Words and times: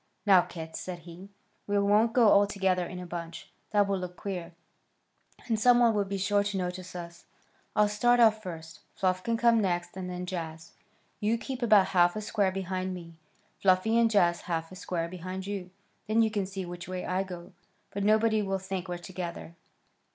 "Now, 0.25 0.41
kits," 0.41 0.79
said 0.79 0.97
he, 1.01 1.29
"we 1.67 1.77
won't 1.77 2.11
go 2.13 2.29
all 2.29 2.47
together 2.47 2.87
in 2.87 2.97
a 2.97 3.05
bunch. 3.05 3.51
That 3.69 3.87
would 3.87 3.99
look 4.01 4.17
queer, 4.17 4.53
and 5.45 5.59
some 5.59 5.77
one 5.77 5.93
would 5.93 6.09
be 6.09 6.17
sure 6.17 6.41
to 6.43 6.57
notice 6.57 6.95
us. 6.95 7.25
I'll 7.75 7.87
start 7.87 8.19
off 8.19 8.41
first; 8.41 8.79
Fluff 8.95 9.21
can 9.23 9.37
come 9.37 9.61
next, 9.61 9.95
and 9.95 10.09
then 10.09 10.25
Jaz. 10.25 10.71
You 11.19 11.37
keep 11.37 11.61
about 11.61 11.89
half 11.89 12.15
a 12.15 12.21
square 12.21 12.51
behind 12.51 12.95
me, 12.95 13.13
Fluffy, 13.61 13.95
and 13.99 14.09
Jaz 14.09 14.37
about 14.39 14.45
half 14.45 14.71
a 14.71 14.75
square 14.75 15.07
behind 15.07 15.45
you. 15.45 15.69
Then 16.07 16.23
you 16.23 16.31
can 16.31 16.47
see 16.47 16.65
which 16.65 16.87
way 16.87 17.05
I 17.05 17.21
go, 17.21 17.53
but 17.91 18.03
nobody 18.03 18.41
will 18.41 18.57
think 18.57 18.87
we're 18.87 18.97
together." 18.97 19.53